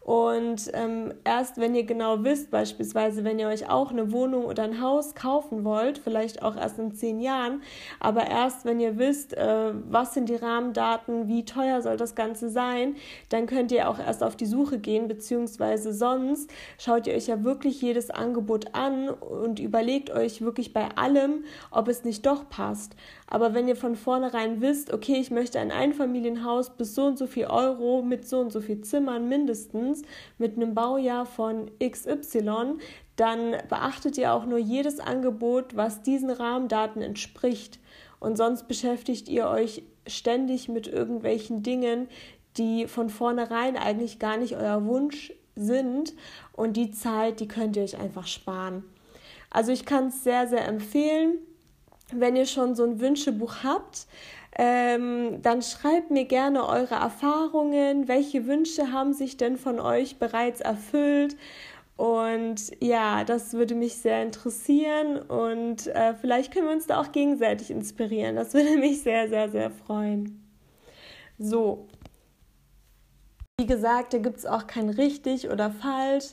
Und 0.07 0.71
ähm, 0.73 1.13
erst 1.25 1.57
wenn 1.57 1.75
ihr 1.75 1.83
genau 1.83 2.23
wisst, 2.23 2.49
beispielsweise 2.49 3.25
wenn 3.25 3.39
ihr 3.39 3.49
euch 3.49 3.69
auch 3.69 3.91
eine 3.91 4.13
Wohnung 4.13 4.45
oder 4.45 4.63
ein 4.63 4.79
Haus 4.79 5.15
kaufen 5.15 5.65
wollt, 5.65 5.97
vielleicht 5.97 6.43
auch 6.43 6.55
erst 6.55 6.79
in 6.79 6.93
zehn 6.93 7.19
Jahren, 7.19 7.61
aber 7.99 8.25
erst 8.25 8.63
wenn 8.63 8.79
ihr 8.79 8.97
wisst, 8.97 9.35
äh, 9.35 9.73
was 9.89 10.13
sind 10.13 10.29
die 10.29 10.35
Rahmendaten, 10.35 11.27
wie 11.27 11.43
teuer 11.43 11.81
soll 11.81 11.97
das 11.97 12.15
Ganze 12.15 12.47
sein, 12.47 12.95
dann 13.27 13.47
könnt 13.47 13.69
ihr 13.73 13.89
auch 13.89 13.99
erst 13.99 14.23
auf 14.23 14.37
die 14.37 14.45
Suche 14.45 14.79
gehen, 14.79 15.09
beziehungsweise 15.09 15.91
sonst 15.91 16.49
schaut 16.77 17.05
ihr 17.05 17.13
euch 17.13 17.27
ja 17.27 17.43
wirklich 17.43 17.81
jedes 17.81 18.09
Angebot 18.09 18.73
an 18.75 19.09
und 19.09 19.59
überlegt 19.59 20.09
euch 20.09 20.41
wirklich 20.41 20.71
bei 20.71 20.87
allem, 20.95 21.43
ob 21.69 21.89
es 21.89 22.05
nicht 22.05 22.25
doch 22.25 22.47
passt. 22.47 22.95
Aber 23.29 23.53
wenn 23.53 23.67
ihr 23.67 23.75
von 23.75 23.97
vornherein 23.97 24.61
wisst, 24.61 24.93
okay, 24.93 25.17
ich 25.19 25.31
möchte 25.31 25.59
ein 25.59 25.71
Einfamilienhaus 25.71 26.69
bis 26.69 26.95
so 26.95 27.07
und 27.07 27.17
so 27.17 27.27
viel 27.27 27.47
Euro 27.47 28.01
mit 28.01 28.25
so 28.25 28.39
und 28.39 28.53
so 28.53 28.61
viel 28.61 28.79
Zimmern 28.81 29.27
mindestens, 29.27 29.96
mit 30.37 30.55
einem 30.55 30.73
Baujahr 30.73 31.25
von 31.25 31.71
XY, 31.79 32.77
dann 33.15 33.55
beachtet 33.69 34.17
ihr 34.17 34.33
auch 34.33 34.45
nur 34.45 34.59
jedes 34.59 34.99
Angebot, 34.99 35.75
was 35.75 36.01
diesen 36.01 36.29
Rahmendaten 36.29 37.01
entspricht. 37.01 37.79
Und 38.19 38.37
sonst 38.37 38.67
beschäftigt 38.67 39.29
ihr 39.29 39.47
euch 39.47 39.83
ständig 40.07 40.69
mit 40.69 40.87
irgendwelchen 40.87 41.63
Dingen, 41.63 42.07
die 42.57 42.87
von 42.87 43.09
vornherein 43.09 43.77
eigentlich 43.77 44.19
gar 44.19 44.37
nicht 44.37 44.55
euer 44.55 44.85
Wunsch 44.85 45.33
sind. 45.55 46.13
Und 46.53 46.77
die 46.77 46.91
Zeit, 46.91 47.39
die 47.39 47.47
könnt 47.47 47.75
ihr 47.75 47.83
euch 47.83 47.97
einfach 47.97 48.27
sparen. 48.27 48.83
Also 49.49 49.71
ich 49.71 49.85
kann 49.85 50.07
es 50.07 50.23
sehr, 50.23 50.47
sehr 50.47 50.67
empfehlen 50.67 51.39
wenn 52.13 52.35
ihr 52.35 52.45
schon 52.45 52.75
so 52.75 52.83
ein 52.83 52.99
Wünschebuch 52.99 53.63
habt, 53.63 54.07
ähm, 54.57 55.41
dann 55.41 55.61
schreibt 55.61 56.09
mir 56.09 56.25
gerne 56.25 56.67
eure 56.67 56.95
Erfahrungen. 56.95 58.07
Welche 58.07 58.47
Wünsche 58.47 58.91
haben 58.91 59.13
sich 59.13 59.37
denn 59.37 59.57
von 59.57 59.79
euch 59.79 60.17
bereits 60.17 60.61
erfüllt? 60.61 61.35
Und 61.95 62.71
ja, 62.79 63.23
das 63.23 63.53
würde 63.53 63.73
mich 63.73 63.95
sehr 63.97 64.21
interessieren 64.21 65.17
und 65.17 65.87
äh, 65.87 66.13
vielleicht 66.13 66.53
können 66.53 66.67
wir 66.67 66.73
uns 66.73 66.85
da 66.85 67.01
auch 67.01 67.11
gegenseitig 67.11 67.71
inspirieren. 67.71 68.35
Das 68.35 68.53
würde 68.53 68.77
mich 68.79 69.01
sehr, 69.01 69.27
sehr, 69.29 69.49
sehr 69.49 69.71
freuen. 69.71 70.43
So, 71.39 71.87
wie 73.59 73.65
gesagt, 73.65 74.13
da 74.13 74.19
gibt 74.19 74.37
es 74.37 74.45
auch 74.45 74.67
kein 74.67 74.87
richtig 74.87 75.49
oder 75.49 75.71
falsch. 75.71 76.25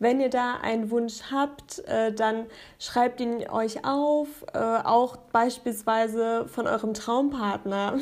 Wenn 0.00 0.20
ihr 0.20 0.30
da 0.30 0.56
einen 0.56 0.90
Wunsch 0.90 1.30
habt, 1.30 1.78
äh, 1.86 2.12
dann 2.12 2.46
schreibt 2.80 3.20
ihn 3.20 3.48
euch 3.48 3.84
auf, 3.84 4.26
äh, 4.52 4.58
auch 4.58 5.16
beispielsweise 5.16 6.48
von 6.48 6.66
eurem 6.66 6.92
Traumpartner. 6.92 8.00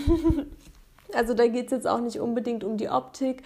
also 1.12 1.34
da 1.34 1.46
geht 1.48 1.66
es 1.66 1.72
jetzt 1.72 1.86
auch 1.86 2.00
nicht 2.00 2.20
unbedingt 2.20 2.64
um 2.64 2.78
die 2.78 2.88
Optik, 2.88 3.42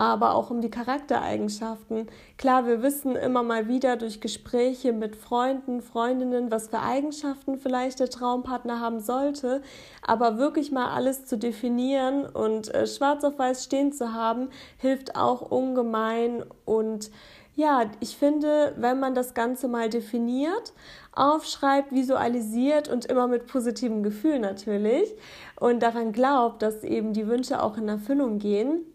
aber 0.00 0.34
auch 0.34 0.48
um 0.48 0.62
die 0.62 0.70
Charaktereigenschaften. 0.70 2.06
Klar, 2.38 2.66
wir 2.66 2.82
wissen 2.82 3.16
immer 3.16 3.42
mal 3.42 3.68
wieder 3.68 3.98
durch 3.98 4.22
Gespräche 4.22 4.94
mit 4.94 5.14
Freunden, 5.14 5.82
Freundinnen, 5.82 6.50
was 6.50 6.68
für 6.68 6.80
Eigenschaften 6.80 7.58
vielleicht 7.58 8.00
der 8.00 8.08
Traumpartner 8.08 8.80
haben 8.80 9.00
sollte, 9.00 9.60
aber 10.00 10.38
wirklich 10.38 10.72
mal 10.72 10.94
alles 10.94 11.26
zu 11.26 11.36
definieren 11.36 12.24
und 12.24 12.74
äh, 12.74 12.86
schwarz 12.86 13.24
auf 13.24 13.38
weiß 13.38 13.62
stehen 13.62 13.92
zu 13.92 14.14
haben, 14.14 14.48
hilft 14.78 15.16
auch 15.16 15.42
ungemein 15.42 16.44
und 16.64 17.10
ja, 17.54 17.90
ich 18.00 18.16
finde, 18.16 18.72
wenn 18.78 19.00
man 19.00 19.14
das 19.14 19.34
Ganze 19.34 19.68
mal 19.68 19.90
definiert, 19.90 20.72
aufschreibt, 21.12 21.92
visualisiert 21.92 22.88
und 22.88 23.04
immer 23.04 23.26
mit 23.26 23.46
positivem 23.46 24.02
Gefühl 24.02 24.38
natürlich 24.38 25.14
und 25.56 25.82
daran 25.82 26.12
glaubt, 26.12 26.62
dass 26.62 26.84
eben 26.84 27.12
die 27.12 27.26
Wünsche 27.26 27.62
auch 27.62 27.76
in 27.76 27.86
Erfüllung 27.86 28.38
gehen, 28.38 28.86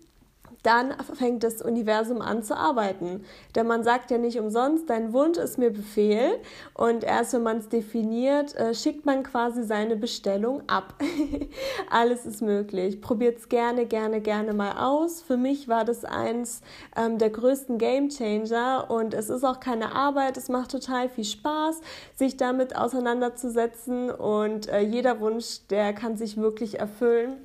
dann 0.65 0.93
fängt 1.13 1.43
das 1.43 1.61
Universum 1.61 2.21
an 2.21 2.43
zu 2.43 2.57
arbeiten. 2.57 3.23
Denn 3.55 3.67
man 3.67 3.83
sagt 3.83 4.09
ja 4.09 4.17
nicht 4.17 4.39
umsonst, 4.39 4.89
dein 4.89 5.13
Wunsch 5.13 5.37
ist 5.37 5.57
mir 5.57 5.69
Befehl 5.69 6.39
und 6.73 7.03
erst 7.03 7.33
wenn 7.33 7.43
man 7.43 7.57
es 7.57 7.69
definiert, 7.69 8.55
äh, 8.55 8.73
schickt 8.73 9.05
man 9.05 9.23
quasi 9.23 9.63
seine 9.63 9.95
Bestellung 9.95 10.63
ab. 10.67 10.95
Alles 11.89 12.25
ist 12.25 12.41
möglich. 12.41 13.01
Probiert 13.01 13.37
es 13.37 13.49
gerne, 13.49 13.85
gerne, 13.85 14.21
gerne 14.21 14.53
mal 14.53 14.77
aus. 14.77 15.21
Für 15.21 15.37
mich 15.37 15.67
war 15.67 15.85
das 15.85 16.03
eins 16.03 16.61
ähm, 16.95 17.17
der 17.17 17.29
größten 17.29 17.77
Game 17.77 18.09
Changer 18.09 18.89
und 18.89 19.13
es 19.13 19.29
ist 19.29 19.43
auch 19.43 19.59
keine 19.59 19.93
Arbeit. 19.93 20.37
Es 20.37 20.49
macht 20.49 20.71
total 20.71 21.09
viel 21.09 21.25
Spaß, 21.25 21.81
sich 22.15 22.37
damit 22.37 22.75
auseinanderzusetzen 22.75 24.09
und 24.09 24.67
äh, 24.69 24.81
jeder 24.81 25.19
Wunsch, 25.19 25.67
der 25.69 25.93
kann 25.93 26.17
sich 26.17 26.37
wirklich 26.37 26.79
erfüllen. 26.79 27.37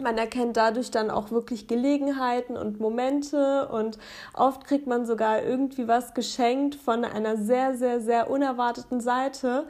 Man 0.00 0.16
erkennt 0.18 0.56
dadurch 0.56 0.90
dann 0.90 1.10
auch 1.10 1.30
wirklich 1.30 1.66
Gelegenheiten 1.66 2.56
und 2.56 2.80
Momente 2.80 3.68
und 3.68 3.98
oft 4.34 4.64
kriegt 4.64 4.86
man 4.86 5.06
sogar 5.06 5.42
irgendwie 5.42 5.88
was 5.88 6.14
geschenkt 6.14 6.76
von 6.76 7.04
einer 7.04 7.36
sehr, 7.36 7.76
sehr, 7.76 8.00
sehr 8.00 8.30
unerwarteten 8.30 9.00
Seite. 9.00 9.66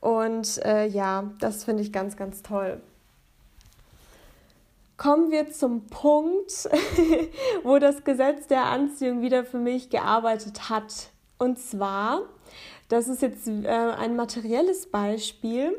Und 0.00 0.64
äh, 0.64 0.86
ja, 0.86 1.30
das 1.40 1.64
finde 1.64 1.82
ich 1.82 1.92
ganz, 1.92 2.16
ganz 2.16 2.42
toll. 2.42 2.80
kommen 4.96 5.30
wir 5.30 5.50
zum 5.52 5.86
Punkt, 5.86 6.68
wo 7.62 7.78
das 7.78 8.04
Gesetz 8.04 8.46
der 8.48 8.64
Anziehung 8.64 9.22
wieder 9.22 9.44
für 9.44 9.58
mich 9.58 9.90
gearbeitet 9.90 10.68
hat. 10.70 11.10
Und 11.38 11.58
zwar, 11.58 12.22
das 12.88 13.06
ist 13.08 13.22
jetzt 13.22 13.46
äh, 13.46 13.68
ein 13.68 14.16
materielles 14.16 14.90
Beispiel. 14.90 15.76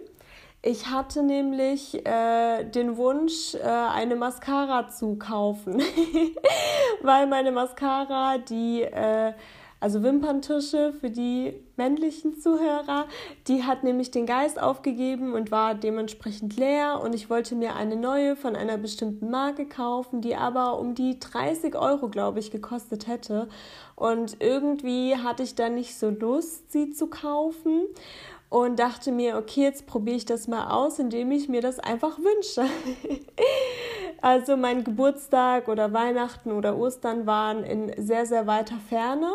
Ich 0.61 0.87
hatte 0.87 1.23
nämlich 1.23 2.05
äh, 2.05 2.65
den 2.65 2.97
Wunsch, 2.97 3.55
äh, 3.55 3.61
eine 3.61 4.17
Mascara 4.17 4.89
zu 4.89 5.15
kaufen, 5.15 5.81
weil 7.01 7.27
meine 7.27 7.53
Mascara, 7.53 8.37
die 8.39 8.81
äh, 8.81 9.31
also 9.79 10.03
Wimperntusche 10.03 10.91
für 10.99 11.09
die 11.09 11.53
männlichen 11.77 12.37
Zuhörer, 12.37 13.05
die 13.47 13.63
hat 13.63 13.85
nämlich 13.85 14.11
den 14.11 14.25
Geist 14.25 14.61
aufgegeben 14.61 15.33
und 15.33 15.51
war 15.51 15.75
dementsprechend 15.75 16.57
leer. 16.57 16.99
Und 17.01 17.15
ich 17.15 17.29
wollte 17.29 17.55
mir 17.55 17.77
eine 17.77 17.95
neue 17.95 18.35
von 18.35 18.57
einer 18.57 18.77
bestimmten 18.77 19.29
Marke 19.29 19.65
kaufen, 19.65 20.19
die 20.19 20.35
aber 20.35 20.77
um 20.77 20.95
die 20.95 21.21
30 21.21 21.75
Euro, 21.75 22.09
glaube 22.09 22.39
ich, 22.39 22.51
gekostet 22.51 23.07
hätte. 23.07 23.47
Und 23.95 24.41
irgendwie 24.41 25.15
hatte 25.15 25.43
ich 25.43 25.55
dann 25.55 25.75
nicht 25.75 25.97
so 25.97 26.09
Lust, 26.09 26.69
sie 26.73 26.91
zu 26.91 27.07
kaufen 27.07 27.85
und 28.49 28.79
dachte 28.79 29.11
mir, 29.11 29.37
okay, 29.37 29.61
jetzt 29.61 29.85
probiere 29.85 30.17
ich 30.17 30.25
das 30.25 30.47
mal 30.47 30.71
aus, 30.71 30.97
indem 30.97 31.31
ich 31.31 31.49
mir 31.49 31.61
das 31.61 31.79
einfach 31.79 32.17
wünsche. 32.17 32.65
also 34.21 34.57
mein 34.57 34.83
Geburtstag 34.83 35.67
oder 35.67 35.93
Weihnachten 35.93 36.51
oder 36.51 36.77
Ostern 36.77 37.27
waren 37.27 37.63
in 37.63 37.93
sehr, 38.03 38.25
sehr 38.25 38.47
weiter 38.47 38.75
Ferne. 38.89 39.31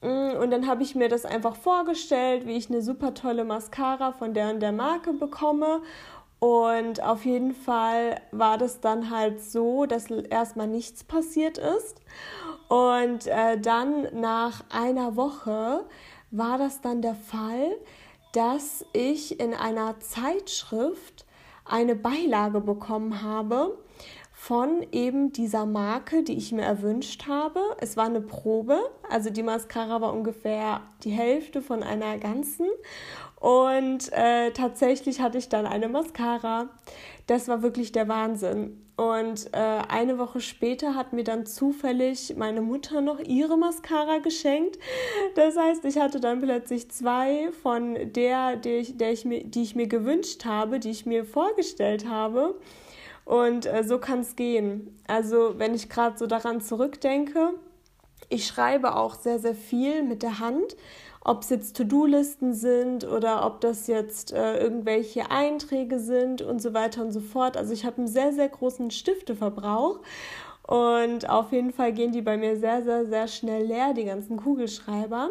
Mm, 0.00 0.36
und 0.40 0.50
dann 0.50 0.66
habe 0.66 0.82
ich 0.82 0.94
mir 0.94 1.10
das 1.10 1.26
einfach 1.26 1.56
vorgestellt, 1.56 2.46
wie 2.46 2.56
ich 2.56 2.70
eine 2.70 2.80
super 2.80 3.12
tolle 3.12 3.44
Mascara 3.44 4.12
von 4.12 4.32
der 4.32 4.50
und 4.50 4.60
der 4.60 4.72
Marke 4.72 5.12
bekomme. 5.12 5.82
Und 6.40 7.02
auf 7.02 7.24
jeden 7.26 7.52
Fall 7.52 8.20
war 8.30 8.56
das 8.56 8.80
dann 8.80 9.10
halt 9.10 9.42
so, 9.42 9.84
dass 9.84 10.10
erstmal 10.10 10.68
nichts 10.68 11.04
passiert 11.04 11.58
ist. 11.58 12.00
Und 12.68 13.26
äh, 13.26 13.58
dann 13.60 14.08
nach 14.12 14.62
einer 14.70 15.16
Woche 15.16 15.84
war 16.30 16.58
das 16.58 16.80
dann 16.80 17.02
der 17.02 17.14
Fall, 17.14 17.76
dass 18.32 18.84
ich 18.92 19.40
in 19.40 19.54
einer 19.54 20.00
Zeitschrift 20.00 21.26
eine 21.64 21.94
Beilage 21.94 22.60
bekommen 22.60 23.22
habe 23.22 23.78
von 24.32 24.86
eben 24.92 25.32
dieser 25.32 25.66
Marke, 25.66 26.22
die 26.22 26.36
ich 26.36 26.52
mir 26.52 26.62
erwünscht 26.62 27.26
habe. 27.26 27.60
Es 27.80 27.96
war 27.96 28.06
eine 28.06 28.20
Probe, 28.20 28.78
also 29.10 29.30
die 29.30 29.42
Mascara 29.42 30.00
war 30.00 30.12
ungefähr 30.12 30.82
die 31.02 31.10
Hälfte 31.10 31.60
von 31.60 31.82
einer 31.82 32.18
ganzen. 32.18 32.66
Und 33.40 34.12
äh, 34.12 34.52
tatsächlich 34.52 35.20
hatte 35.20 35.38
ich 35.38 35.48
dann 35.48 35.66
eine 35.66 35.88
Mascara. 35.88 36.68
Das 37.26 37.48
war 37.48 37.62
wirklich 37.62 37.92
der 37.92 38.08
Wahnsinn. 38.08 38.87
Und 38.98 39.54
äh, 39.54 39.58
eine 39.58 40.18
Woche 40.18 40.40
später 40.40 40.96
hat 40.96 41.12
mir 41.12 41.22
dann 41.22 41.46
zufällig 41.46 42.34
meine 42.36 42.60
Mutter 42.60 43.00
noch 43.00 43.20
ihre 43.20 43.56
Mascara 43.56 44.18
geschenkt. 44.18 44.76
Das 45.36 45.56
heißt, 45.56 45.84
ich 45.84 45.98
hatte 45.98 46.18
dann 46.18 46.40
plötzlich 46.40 46.90
zwei 46.90 47.52
von 47.62 47.96
der, 48.12 48.56
die 48.56 48.70
ich, 48.70 48.96
der 48.96 49.12
ich 49.12 49.24
mir, 49.24 49.44
die 49.44 49.62
ich 49.62 49.76
mir 49.76 49.86
gewünscht 49.86 50.44
habe, 50.44 50.80
die 50.80 50.90
ich 50.90 51.06
mir 51.06 51.24
vorgestellt 51.24 52.08
habe. 52.08 52.56
Und 53.24 53.66
äh, 53.66 53.84
so 53.84 53.98
kann 53.98 54.18
es 54.18 54.34
gehen. 54.34 54.98
Also 55.06 55.54
wenn 55.58 55.76
ich 55.76 55.88
gerade 55.88 56.18
so 56.18 56.26
daran 56.26 56.60
zurückdenke, 56.60 57.52
ich 58.28 58.48
schreibe 58.48 58.96
auch 58.96 59.14
sehr, 59.14 59.38
sehr 59.38 59.54
viel 59.54 60.02
mit 60.02 60.24
der 60.24 60.40
Hand. 60.40 60.76
Ob 61.28 61.42
es 61.42 61.50
jetzt 61.50 61.76
To-Do-Listen 61.76 62.54
sind 62.54 63.06
oder 63.06 63.44
ob 63.44 63.60
das 63.60 63.86
jetzt 63.86 64.32
äh, 64.32 64.58
irgendwelche 64.58 65.30
Einträge 65.30 65.98
sind 65.98 66.40
und 66.40 66.62
so 66.62 66.72
weiter 66.72 67.02
und 67.02 67.12
so 67.12 67.20
fort. 67.20 67.58
Also 67.58 67.74
ich 67.74 67.84
habe 67.84 67.98
einen 67.98 68.08
sehr, 68.08 68.32
sehr 68.32 68.48
großen 68.48 68.90
Stifteverbrauch 68.90 70.00
und 70.66 71.28
auf 71.28 71.52
jeden 71.52 71.74
Fall 71.74 71.92
gehen 71.92 72.12
die 72.12 72.22
bei 72.22 72.38
mir 72.38 72.56
sehr, 72.56 72.82
sehr, 72.82 73.04
sehr 73.04 73.28
schnell 73.28 73.66
leer, 73.66 73.92
die 73.92 74.06
ganzen 74.06 74.38
Kugelschreiber. 74.38 75.28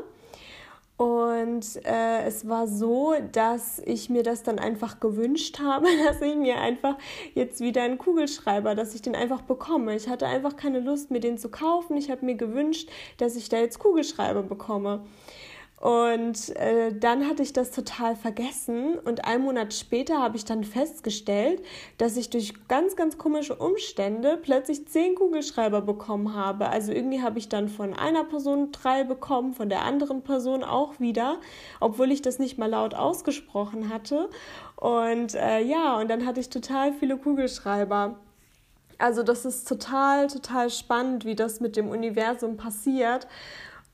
Und 0.98 1.84
äh, 1.84 2.24
es 2.26 2.48
war 2.48 2.68
so, 2.68 3.16
dass 3.32 3.80
ich 3.84 4.12
mir 4.12 4.22
das 4.22 4.44
dann 4.44 4.60
einfach 4.60 5.00
gewünscht 5.00 5.60
habe, 5.60 5.88
dass 6.06 6.22
ich 6.22 6.36
mir 6.36 6.60
einfach 6.60 6.96
jetzt 7.34 7.60
wieder 7.60 7.82
einen 7.82 7.98
Kugelschreiber, 7.98 8.76
dass 8.76 8.94
ich 8.94 9.02
den 9.02 9.16
einfach 9.16 9.42
bekomme. 9.42 9.96
Ich 9.96 10.10
hatte 10.10 10.28
einfach 10.28 10.56
keine 10.58 10.80
Lust, 10.80 11.10
mir 11.10 11.22
den 11.22 11.40
zu 11.40 11.50
kaufen. 11.50 11.98
Ich 11.98 12.12
habe 12.12 12.24
mir 12.24 12.36
gewünscht, 12.36 12.88
dass 13.18 13.36
ich 13.36 13.50
da 13.50 13.58
jetzt 13.58 13.80
Kugelschreiber 13.80 14.44
bekomme. 14.44 15.02
Und 15.80 16.56
äh, 16.56 16.92
dann 16.92 17.28
hatte 17.28 17.44
ich 17.44 17.54
das 17.54 17.70
total 17.70 18.16
vergessen 18.16 18.98
und 18.98 19.26
einen 19.26 19.44
Monat 19.44 19.76
später 19.76 20.20
habe 20.20 20.36
ich 20.36 20.44
dann 20.44 20.64
festgestellt, 20.64 21.62
dass 22.00 22.18
ich 22.18 22.32
durch 22.32 22.68
ganz, 22.68 22.96
ganz 22.96 23.20
komische 23.20 23.56
Umstände 23.56 24.40
plötzlich 24.42 24.88
zehn 24.88 25.14
Kugelschreiber 25.14 25.82
bekommen 25.82 26.34
habe. 26.34 26.70
Also 26.70 26.92
irgendwie 26.92 27.22
habe 27.22 27.38
ich 27.38 27.48
dann 27.48 27.70
von 27.70 27.94
einer 27.94 28.24
Person 28.24 28.72
drei 28.72 29.04
bekommen, 29.04 29.54
von 29.54 29.70
der 29.70 29.84
anderen 29.84 30.24
Person 30.24 30.64
auch 30.64 31.00
wieder, 31.00 31.38
obwohl 31.80 32.12
ich 32.12 32.24
das 32.24 32.40
nicht 32.40 32.58
mal 32.58 32.72
laut 32.72 32.96
ausgesprochen 32.96 33.90
hatte. 33.90 34.30
Und 34.78 35.36
äh, 35.36 35.60
ja, 35.60 36.00
und 36.00 36.10
dann 36.10 36.26
hatte 36.26 36.40
ich 36.40 36.50
total 36.50 36.92
viele 36.92 37.18
Kugelschreiber. 37.18 38.16
Also 38.98 39.22
das 39.22 39.46
ist 39.46 39.68
total, 39.68 40.26
total 40.26 40.72
spannend, 40.72 41.24
wie 41.24 41.36
das 41.36 41.60
mit 41.60 41.76
dem 41.76 41.90
Universum 41.90 42.58
passiert. 42.58 43.28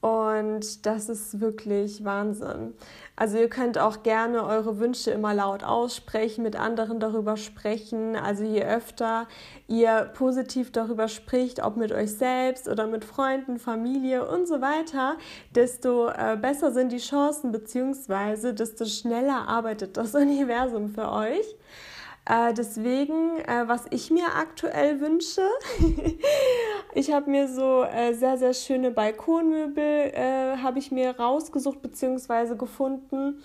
Und 0.04 0.86
das 0.86 1.08
ist 1.08 1.40
wirklich 1.40 2.04
Wahnsinn. 2.04 2.74
Also 3.16 3.38
ihr 3.38 3.48
könnt 3.48 3.78
auch 3.78 4.04
gerne 4.04 4.44
eure 4.44 4.78
Wünsche 4.78 5.12
immer 5.12 5.34
laut 5.34 5.64
aussprechen, 5.64 6.44
mit 6.44 6.58
anderen 6.58 7.00
darüber 7.00 7.38
sprechen. 7.38 8.18
Also 8.18 8.44
je 8.44 8.66
öfter 8.66 9.30
ihr 9.70 10.12
positiv 10.14 10.74
darüber 10.74 11.08
spricht, 11.08 11.64
ob 11.64 11.78
mit 11.78 11.94
euch 11.94 12.18
selbst 12.18 12.68
oder 12.68 12.86
mit 12.86 13.06
Freunden, 13.06 13.60
Familie 13.60 14.28
und 14.28 14.46
so 14.46 14.60
weiter, 14.60 15.16
desto 15.56 16.10
äh, 16.10 16.36
besser 16.36 16.74
sind 16.74 16.92
die 16.92 16.98
Chancen, 16.98 17.54
beziehungsweise 17.54 18.54
desto 18.54 18.84
schneller 18.84 19.48
arbeitet 19.48 19.96
das 19.96 20.14
Universum 20.16 20.90
für 20.90 21.10
euch. 21.14 21.56
Äh, 22.26 22.54
deswegen, 22.54 23.38
äh, 23.40 23.68
was 23.68 23.86
ich 23.90 24.10
mir 24.10 24.36
aktuell 24.36 25.02
wünsche, 25.02 25.42
ich 26.94 27.12
habe 27.12 27.30
mir 27.30 27.50
so 27.50 27.84
äh, 27.84 28.14
sehr, 28.14 28.38
sehr 28.38 28.54
schöne 28.54 28.92
Balkonmöbel, 28.92 30.12
äh, 30.14 30.58
habe 30.58 30.80
ich 30.80 30.92
mir 30.92 31.18
rausgesucht 31.20 31.82
bzw. 31.82 32.56
gefunden. 32.56 33.42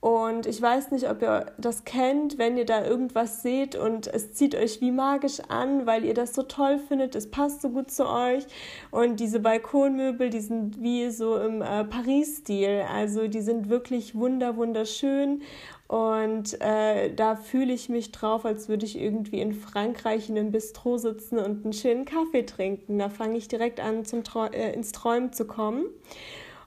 Und 0.00 0.46
ich 0.46 0.62
weiß 0.62 0.92
nicht, 0.92 1.10
ob 1.10 1.20
ihr 1.20 1.52
das 1.58 1.84
kennt, 1.84 2.38
wenn 2.38 2.56
ihr 2.56 2.64
da 2.64 2.86
irgendwas 2.86 3.42
seht 3.42 3.76
und 3.76 4.06
es 4.06 4.32
zieht 4.32 4.54
euch 4.54 4.80
wie 4.80 4.92
magisch 4.92 5.40
an, 5.48 5.84
weil 5.84 6.06
ihr 6.06 6.14
das 6.14 6.34
so 6.34 6.42
toll 6.42 6.78
findet, 6.78 7.14
es 7.14 7.30
passt 7.30 7.60
so 7.60 7.68
gut 7.68 7.90
zu 7.90 8.08
euch. 8.08 8.46
Und 8.90 9.20
diese 9.20 9.40
Balkonmöbel, 9.40 10.30
die 10.30 10.40
sind 10.40 10.80
wie 10.80 11.10
so 11.10 11.36
im 11.36 11.60
äh, 11.60 11.84
Paris-Stil. 11.84 12.86
Also 12.90 13.28
die 13.28 13.42
sind 13.42 13.68
wirklich 13.68 14.14
wunder, 14.14 14.56
wunderschön. 14.56 15.42
Und 15.90 16.60
äh, 16.60 17.12
da 17.12 17.34
fühle 17.34 17.72
ich 17.72 17.88
mich 17.88 18.12
drauf, 18.12 18.44
als 18.44 18.68
würde 18.68 18.86
ich 18.86 18.96
irgendwie 18.96 19.40
in 19.40 19.52
Frankreich 19.52 20.28
in 20.28 20.38
einem 20.38 20.52
Bistro 20.52 20.98
sitzen 20.98 21.36
und 21.36 21.64
einen 21.64 21.72
schönen 21.72 22.04
Kaffee 22.04 22.46
trinken. 22.46 23.00
Da 23.00 23.08
fange 23.08 23.36
ich 23.36 23.48
direkt 23.48 23.80
an, 23.80 24.04
zum 24.04 24.22
Trau 24.22 24.44
äh, 24.44 24.72
ins 24.72 24.92
Träumen 24.92 25.32
zu 25.32 25.48
kommen. 25.48 25.86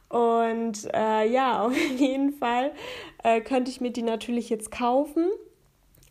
Und 0.09 0.93
äh, 0.93 1.25
ja, 1.31 1.63
auf 1.65 1.73
jeden 1.97 2.33
Fall 2.33 2.73
äh, 3.23 3.39
könnte 3.39 3.71
ich 3.71 3.79
mir 3.79 3.91
die 3.91 4.01
natürlich 4.01 4.49
jetzt 4.49 4.71
kaufen. 4.71 5.29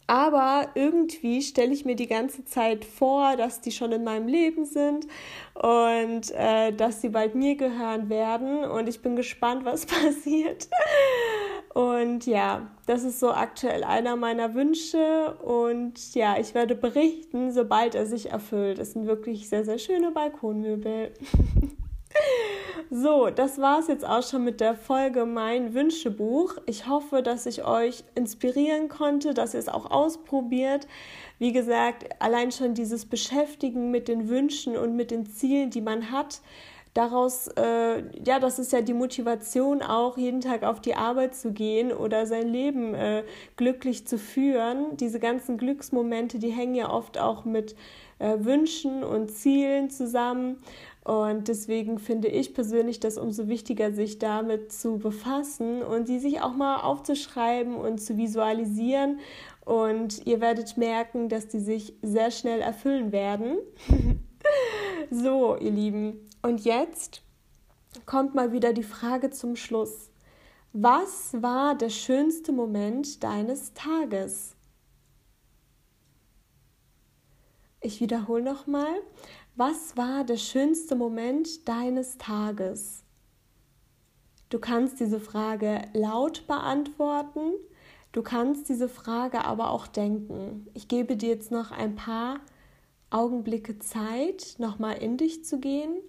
Aber 0.06 0.68
irgendwie 0.74 1.42
stelle 1.42 1.74
ich 1.74 1.84
mir 1.84 1.96
die 1.96 2.08
ganze 2.08 2.46
Zeit 2.46 2.82
vor, 2.82 3.36
dass 3.36 3.60
die 3.60 3.72
schon 3.72 3.92
in 3.92 4.04
meinem 4.04 4.26
Leben 4.26 4.64
sind 4.64 5.06
und 5.52 6.30
äh, 6.30 6.72
dass 6.72 7.02
sie 7.02 7.10
bald 7.10 7.34
mir 7.34 7.56
gehören 7.56 8.08
werden. 8.08 8.64
Und 8.64 8.88
ich 8.88 9.02
bin 9.02 9.16
gespannt, 9.16 9.66
was 9.66 9.84
passiert. 9.86 10.68
Und 11.74 12.26
ja, 12.26 12.70
das 12.86 13.02
ist 13.02 13.18
so 13.18 13.32
aktuell 13.32 13.82
einer 13.82 14.16
meiner 14.16 14.54
Wünsche. 14.54 15.34
Und 15.42 16.14
ja, 16.14 16.38
ich 16.38 16.54
werde 16.54 16.74
berichten, 16.74 17.50
sobald 17.50 17.94
er 17.94 18.04
sich 18.04 18.30
erfüllt. 18.30 18.78
Es 18.78 18.92
sind 18.92 19.06
wirklich 19.06 19.48
sehr, 19.48 19.64
sehr 19.64 19.78
schöne 19.78 20.10
Balkonmöbel. 20.10 21.14
so, 22.90 23.30
das 23.30 23.58
war 23.58 23.78
es 23.78 23.88
jetzt 23.88 24.04
auch 24.04 24.22
schon 24.22 24.44
mit 24.44 24.60
der 24.60 24.74
Folge 24.74 25.24
Mein 25.24 25.72
Wünschebuch. 25.72 26.58
Ich 26.66 26.86
hoffe, 26.86 27.22
dass 27.22 27.46
ich 27.46 27.64
euch 27.64 28.04
inspirieren 28.14 28.90
konnte, 28.90 29.32
dass 29.32 29.54
ihr 29.54 29.60
es 29.60 29.70
auch 29.70 29.90
ausprobiert. 29.90 30.86
Wie 31.38 31.52
gesagt, 31.52 32.04
allein 32.18 32.52
schon 32.52 32.74
dieses 32.74 33.06
Beschäftigen 33.06 33.90
mit 33.90 34.08
den 34.08 34.28
Wünschen 34.28 34.76
und 34.76 34.94
mit 34.94 35.10
den 35.10 35.24
Zielen, 35.24 35.70
die 35.70 35.80
man 35.80 36.10
hat, 36.10 36.42
daraus, 36.94 37.48
äh, 37.56 38.02
ja, 38.24 38.38
das 38.38 38.58
ist 38.58 38.72
ja 38.72 38.80
die 38.80 38.94
Motivation 38.94 39.82
auch, 39.82 40.16
jeden 40.16 40.40
Tag 40.40 40.62
auf 40.62 40.80
die 40.80 40.94
Arbeit 40.94 41.34
zu 41.34 41.52
gehen 41.52 41.92
oder 41.92 42.26
sein 42.26 42.48
Leben 42.48 42.94
äh, 42.94 43.24
glücklich 43.56 44.06
zu 44.06 44.18
führen. 44.18 44.96
Diese 44.96 45.18
ganzen 45.18 45.56
Glücksmomente, 45.56 46.38
die 46.38 46.50
hängen 46.50 46.74
ja 46.74 46.90
oft 46.90 47.18
auch 47.18 47.44
mit 47.44 47.74
äh, 48.18 48.36
Wünschen 48.38 49.04
und 49.04 49.30
Zielen 49.30 49.90
zusammen. 49.90 50.58
Und 51.04 51.48
deswegen 51.48 51.98
finde 51.98 52.28
ich 52.28 52.54
persönlich 52.54 53.00
das 53.00 53.18
umso 53.18 53.48
wichtiger, 53.48 53.90
sich 53.90 54.20
damit 54.20 54.72
zu 54.72 54.98
befassen 54.98 55.82
und 55.82 56.06
sie 56.06 56.20
sich 56.20 56.40
auch 56.42 56.54
mal 56.54 56.76
aufzuschreiben 56.80 57.74
und 57.74 57.98
zu 57.98 58.16
visualisieren. 58.16 59.18
Und 59.64 60.26
ihr 60.26 60.40
werdet 60.40 60.76
merken, 60.76 61.28
dass 61.28 61.48
die 61.48 61.58
sich 61.58 61.94
sehr 62.02 62.30
schnell 62.30 62.60
erfüllen 62.60 63.10
werden. 63.10 63.58
so, 65.10 65.56
ihr 65.56 65.72
Lieben. 65.72 66.20
Und 66.42 66.64
jetzt 66.64 67.22
kommt 68.04 68.34
mal 68.34 68.50
wieder 68.50 68.72
die 68.72 68.82
Frage 68.82 69.30
zum 69.30 69.54
Schluss. 69.54 70.10
Was 70.72 71.40
war 71.40 71.76
der 71.76 71.88
schönste 71.88 72.50
Moment 72.50 73.22
deines 73.22 73.74
Tages? 73.74 74.56
Ich 77.80 78.00
wiederhole 78.00 78.42
nochmal. 78.42 78.92
Was 79.54 79.96
war 79.96 80.24
der 80.24 80.36
schönste 80.36 80.96
Moment 80.96 81.68
deines 81.68 82.18
Tages? 82.18 83.04
Du 84.48 84.58
kannst 84.58 84.98
diese 84.98 85.20
Frage 85.20 85.82
laut 85.92 86.46
beantworten, 86.48 87.52
du 88.10 88.22
kannst 88.22 88.68
diese 88.68 88.88
Frage 88.88 89.44
aber 89.44 89.70
auch 89.70 89.86
denken. 89.86 90.66
Ich 90.74 90.88
gebe 90.88 91.16
dir 91.16 91.28
jetzt 91.28 91.52
noch 91.52 91.70
ein 91.70 91.94
paar 91.94 92.40
Augenblicke 93.10 93.78
Zeit, 93.78 94.56
nochmal 94.58 94.98
in 94.98 95.16
dich 95.16 95.44
zu 95.44 95.60
gehen 95.60 96.02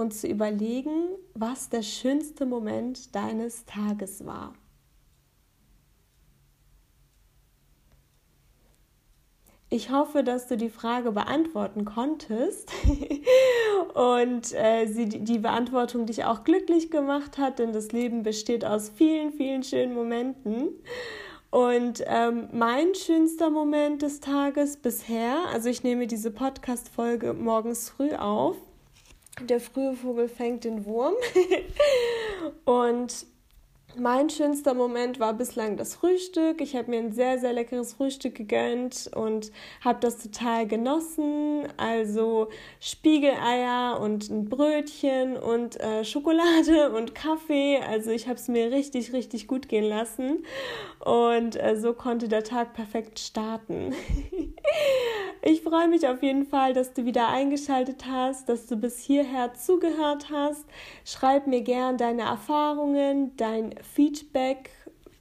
und 0.00 0.12
zu 0.12 0.26
überlegen, 0.26 1.08
was 1.34 1.68
der 1.68 1.82
schönste 1.82 2.46
Moment 2.46 3.14
deines 3.14 3.66
Tages 3.66 4.24
war. 4.26 4.54
Ich 9.72 9.92
hoffe, 9.92 10.24
dass 10.24 10.48
du 10.48 10.56
die 10.56 10.68
Frage 10.68 11.12
beantworten 11.12 11.84
konntest 11.84 12.72
und 13.94 14.52
äh, 14.52 14.86
sie, 14.86 15.06
die 15.06 15.38
Beantwortung 15.38 16.06
dich 16.06 16.24
auch 16.24 16.42
glücklich 16.42 16.90
gemacht 16.90 17.38
hat, 17.38 17.60
denn 17.60 17.72
das 17.72 17.92
Leben 17.92 18.24
besteht 18.24 18.64
aus 18.64 18.88
vielen, 18.88 19.32
vielen 19.32 19.62
schönen 19.62 19.94
Momenten. 19.94 20.70
Und 21.50 22.02
ähm, 22.06 22.48
mein 22.52 22.96
schönster 22.96 23.48
Moment 23.48 24.02
des 24.02 24.18
Tages 24.18 24.76
bisher, 24.76 25.36
also 25.52 25.68
ich 25.68 25.84
nehme 25.84 26.08
diese 26.08 26.32
Podcast-Folge 26.32 27.32
morgens 27.32 27.90
früh 27.90 28.12
auf. 28.12 28.56
Der 29.40 29.60
frühe 29.60 29.94
Vogel 29.94 30.28
fängt 30.28 30.64
den 30.64 30.84
Wurm. 30.84 31.14
und 32.64 33.26
mein 33.96 34.30
schönster 34.30 34.74
Moment 34.74 35.18
war 35.18 35.34
bislang 35.34 35.76
das 35.76 35.94
Frühstück. 35.96 36.60
Ich 36.60 36.76
habe 36.76 36.90
mir 36.90 36.98
ein 36.98 37.12
sehr, 37.12 37.38
sehr 37.38 37.52
leckeres 37.52 37.94
Frühstück 37.94 38.34
gegönnt 38.36 39.10
und 39.14 39.50
habe 39.80 39.98
das 40.00 40.18
total 40.18 40.66
genossen. 40.66 41.64
Also 41.76 42.48
Spiegeleier 42.78 44.00
und 44.00 44.30
ein 44.30 44.48
Brötchen 44.48 45.36
und 45.36 45.80
äh, 45.80 46.04
Schokolade 46.04 46.92
und 46.96 47.14
Kaffee. 47.14 47.78
Also 47.78 48.10
ich 48.10 48.28
habe 48.28 48.36
es 48.36 48.48
mir 48.48 48.70
richtig, 48.70 49.12
richtig 49.12 49.48
gut 49.48 49.68
gehen 49.68 49.84
lassen. 49.84 50.44
Und 51.00 51.60
äh, 51.60 51.76
so 51.76 51.92
konnte 51.92 52.28
der 52.28 52.44
Tag 52.44 52.74
perfekt 52.74 53.18
starten. 53.18 53.94
ich 55.70 55.76
freue 55.76 55.86
mich 55.86 56.08
auf 56.08 56.20
jeden 56.20 56.46
Fall, 56.46 56.74
dass 56.74 56.94
du 56.94 57.04
wieder 57.04 57.28
eingeschaltet 57.28 58.04
hast, 58.04 58.48
dass 58.48 58.66
du 58.66 58.74
bis 58.74 58.98
hierher 58.98 59.54
zugehört 59.54 60.28
hast. 60.28 60.64
Schreib 61.04 61.46
mir 61.46 61.60
gern 61.60 61.96
deine 61.96 62.22
Erfahrungen, 62.22 63.36
dein 63.36 63.76
Feedback 63.94 64.70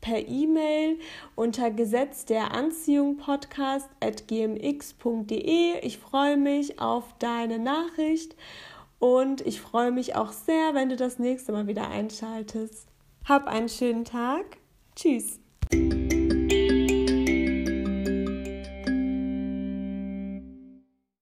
per 0.01 0.27
E-Mail 0.27 0.97
unter 1.35 1.69
Gesetz 1.69 2.25
der 2.25 2.51
Anziehung 2.51 3.17
Podcast 3.17 3.87
at 3.99 4.27
gmx.de. 4.27 5.85
Ich 5.85 5.99
freue 5.99 6.37
mich 6.37 6.79
auf 6.79 7.03
deine 7.19 7.59
Nachricht 7.59 8.35
und 8.97 9.41
ich 9.41 9.61
freue 9.61 9.91
mich 9.91 10.15
auch 10.15 10.31
sehr, 10.31 10.73
wenn 10.73 10.89
du 10.89 10.95
das 10.95 11.19
nächste 11.19 11.51
Mal 11.51 11.67
wieder 11.67 11.91
einschaltest. 11.91 12.87
Hab 13.23 13.45
einen 13.45 13.69
schönen 13.69 14.03
Tag. 14.03 14.57
Tschüss. 14.95 15.39